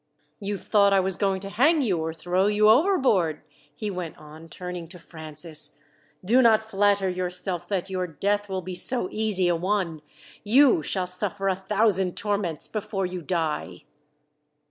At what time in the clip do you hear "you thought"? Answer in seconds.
0.39-0.93